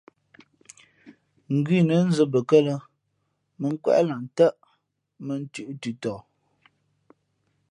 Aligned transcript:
Ngʉnə̌ 1.55 1.97
nzᾱ 2.07 2.23
mbαkάlᾱ 2.27 2.75
mᾱ 3.59 3.67
nkwéʼ 3.73 4.01
lah 4.07 4.19
ntάʼ 4.25 4.53
mᾱnthʉ̄ʼ 5.25 5.67
ntʉntɔ. 5.75 6.13